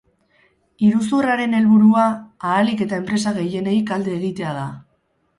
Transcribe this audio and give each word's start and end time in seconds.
Iruzurraren 0.85 1.51
helburua, 1.57 2.05
ahalik 2.53 2.81
eta 2.85 2.97
enpresa 3.01 3.33
gehienei 3.35 3.75
kalte 3.91 4.15
egitea 4.15 4.55
da. 4.57 4.65